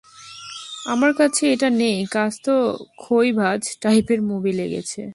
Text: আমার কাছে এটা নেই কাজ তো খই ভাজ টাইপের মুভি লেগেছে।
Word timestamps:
আমার 0.85 1.11
কাছে 1.13 1.43
এটা 1.53 1.69
নেই 1.81 1.97
কাজ 2.11 2.33
তো 2.45 2.51
খই 2.97 3.27
ভাজ 3.39 3.61
টাইপের 3.81 4.19
মুভি 4.29 4.51
লেগেছে। 4.53 5.01